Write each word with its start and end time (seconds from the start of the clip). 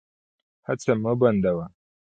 هڅه 0.67 0.93
مه 1.03 1.13
بندوه. 1.19 1.65